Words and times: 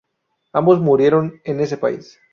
Ambos 0.53 0.79
murieron 0.81 1.39
en 1.45 1.59
ese 1.59 1.77
país. 1.77 2.19